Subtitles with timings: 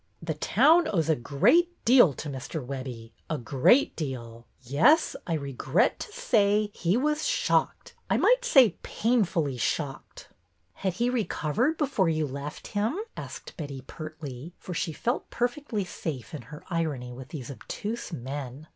[0.19, 2.65] The town owes a great deal to Mr.
[2.65, 4.47] Webbie, a great deal.
[4.59, 10.29] Yes, I regret to say, he was shocked, I might say painfully shocked."
[10.73, 16.33] Had he recovered before you left him?" asked Betty, pertly, for she felt perfectly safe
[16.33, 18.65] in her irony with these obtuse men.